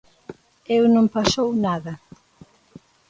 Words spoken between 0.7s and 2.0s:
¡E non pasou nada!